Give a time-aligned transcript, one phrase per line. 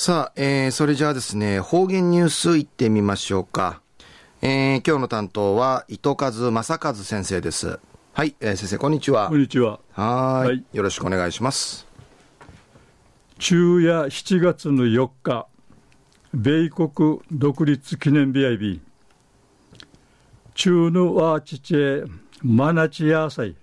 [0.00, 3.82] さあ、えー、それじゃあですね、方言ニュースいってみましょうか。
[4.42, 7.80] えー、今日の担当は、糸数正和先生です。
[8.12, 9.28] はい、えー、先生、こんにちは。
[9.28, 9.80] こんにちは。
[9.90, 10.64] はい。
[10.72, 11.84] よろしくお願いします。
[13.40, 15.48] 昼夜7月の4日、
[16.32, 18.80] 米国独立記念日やび、
[20.54, 22.08] 中のワーチチェ、
[22.44, 23.56] マナチヤーサイ、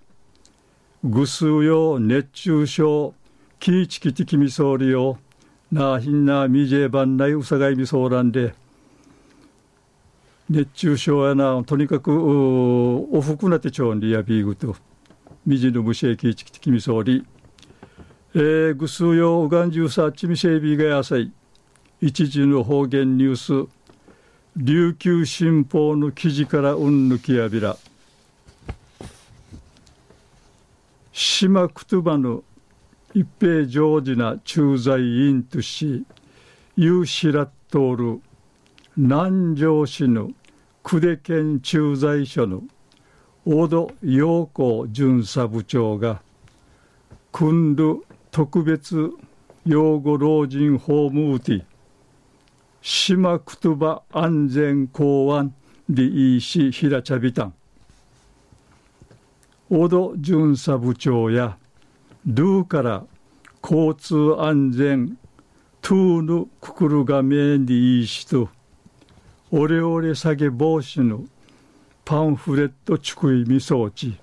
[1.02, 3.14] ぐすうよ熱中症、
[3.58, 5.18] キーチキティキミソーリよ、
[5.72, 8.54] なあひんなみじえばんないうさがいみそうらんで、
[10.48, 14.76] 熱中症やな、とにかくおふくなてちょんりやびぐと、
[15.44, 17.26] みじのむしえきいちきてきみそうり、
[18.34, 21.32] えー、ぐすうようがんじゅうさちみせいびがやさい、
[22.00, 23.68] 一時の方言ニュース、
[24.56, 27.76] 琉球新報の記事からうんぬきやびら、
[31.12, 32.44] 島くとばの
[33.16, 36.04] 一平常時な駐在員とし、
[36.76, 38.20] 有しらっとおる
[38.94, 40.32] 南城市の
[40.82, 42.62] 久手県駐在所の
[43.46, 46.20] 大戸陽子巡査部長が、
[47.32, 49.10] 訓る特別
[49.64, 51.64] 養護老人ホームウティ、
[52.82, 55.54] 島くとば安全公安
[55.88, 57.54] でいいしひらちゃびたん。
[59.70, 61.56] 大戸巡査部長や
[62.26, 63.04] ルーから
[63.62, 65.16] 交通安全
[65.80, 68.48] トゥーヌククルガメンディーシト
[69.52, 71.22] オレオレ下げ防止の
[72.04, 74.18] パンフレットチクイミ装置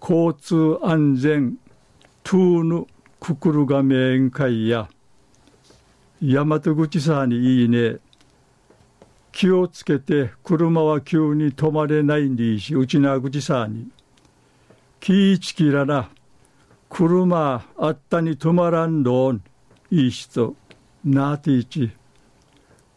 [0.00, 1.58] 交通安全
[2.22, 2.86] トゥーヌ
[3.18, 4.88] ククルガメン会や。
[6.22, 7.96] 大和口さにいいね。
[9.32, 13.88] 気をつけて車は急に止まれないんでいいしうちな口さに。
[15.00, 16.10] 気ぃちきらな。
[16.88, 19.42] 車あったに止まらんどん
[19.90, 20.54] いい人
[21.04, 21.90] なていち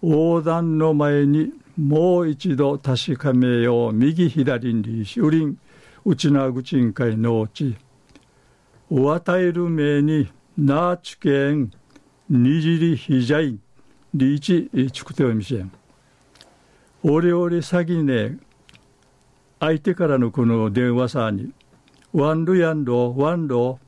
[0.02, 5.58] 横断の前にもう一度確かめよう右左にしうりん
[6.06, 7.76] うちなぐちんかいのうち
[8.90, 11.72] お与える目になちけん
[12.30, 13.58] にじりひじゃい
[14.14, 15.72] りいちちくておみせん
[17.04, 18.40] おれおれ詐欺ね
[19.60, 21.52] 相手からのこの電話さに
[22.12, 23.80] ワンルヤンドワンロ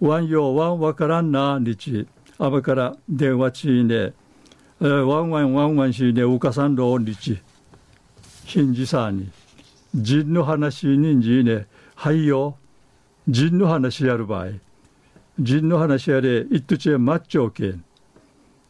[0.00, 2.06] ワンヨワンわからんなにち
[2.38, 4.14] あばから電話ちいね。
[4.80, 7.40] ワンワンワンワンしねうかさんろにち
[8.46, 9.30] ひんじさに。
[9.94, 11.66] 人の話にんじね。
[11.94, 12.56] はいよ。
[13.28, 14.46] 人の話やる場合
[15.38, 17.84] 人の話やれいっとちえまっちょうけん。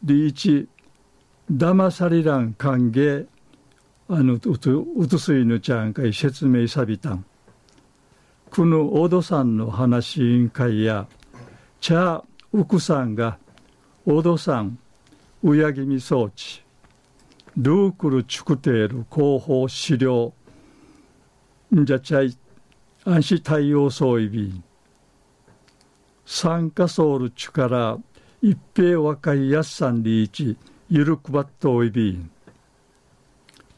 [0.03, 0.67] でいち
[1.49, 3.27] 騙されらん歓迎
[4.09, 7.25] あのうとうとすいのちゃんかい説明さびたん。
[8.55, 11.07] この大戸さんの話委員会や
[11.81, 13.39] 茶ウクさんが
[14.05, 14.77] 大戸さん
[15.41, 16.61] うやぎみ装置
[17.57, 20.35] ルークルチュクテール広報資料
[21.75, 22.37] んじゃちゃい
[23.05, 24.63] 安心対応装備便
[26.23, 27.97] 参加ソウルチュから
[28.43, 30.57] 一平若いやっさんリーチ
[30.91, 32.29] ゆるくばっとおいびん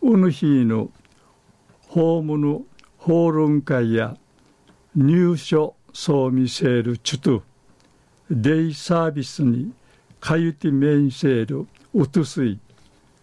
[0.01, 0.89] うぬひいの
[1.87, 2.63] ホームの
[2.97, 4.17] 法論会や
[4.95, 7.43] 入所そう見せるちゅと
[8.31, 9.73] デイサービスに
[10.19, 12.59] かゆてメインセールうとすい。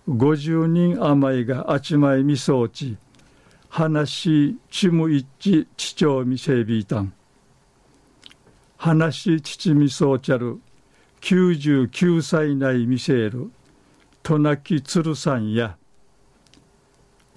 [0.09, 2.97] 50人余りがあちまいみそうち。
[3.69, 7.13] 話ちむいちちちょうみせびいたん。
[8.77, 10.61] 話ちちみそうちゃる。
[11.21, 13.51] 99歳内見せる。
[14.23, 15.77] となきつるさんや。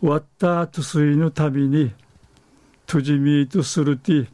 [0.02, 1.94] わったとすいのたびに
[2.86, 4.28] とじみとするて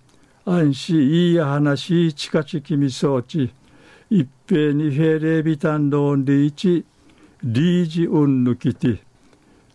[0.45, 3.53] 安心いい話近ちきみそうち
[4.09, 6.85] 一平に平礼ビタンロンリーチ
[7.43, 8.99] リージウンヌキティ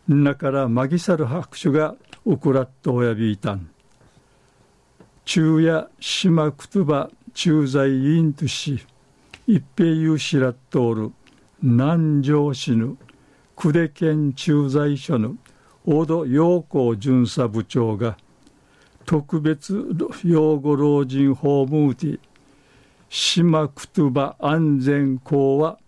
[0.08, 1.94] なからマギサル拍手が
[2.24, 3.68] ウクラットやびいたん。
[5.24, 8.78] 昼夜島くとば駐在員とし
[9.46, 11.12] 一平ゆうしらっとおる
[11.62, 12.96] 南城市の
[13.56, 15.34] 久手県駐在所の
[15.84, 18.16] 大戸陽光巡査部長が
[19.06, 19.86] 特別
[20.24, 22.18] 養護老人ホームウティ
[23.08, 25.78] 島くとば安全校は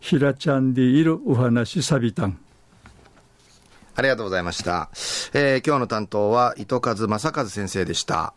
[0.00, 2.38] ひらちゃんでいるお話さびたん。
[3.96, 4.90] ありがとうございました、
[5.34, 8.32] えー、今日の担当は糸数正和先生でした。